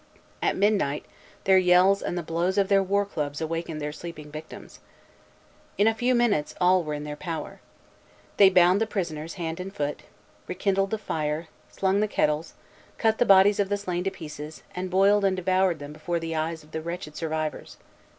[0.41, 1.05] At midnight,
[1.43, 4.79] their yells and the blows of their war clubs awakened their sleeping victims.
[5.77, 7.59] In a few minutes all were in their power.
[8.37, 10.01] They bound the prisoners hand and foot,
[10.47, 12.55] rekindled the fire, slung the kettles,
[12.97, 16.35] cut the bodies of the slain to pieces, and boiled and devoured them before the
[16.35, 17.77] eyes of the wretched survivors.